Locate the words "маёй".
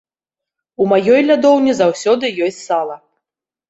0.93-1.21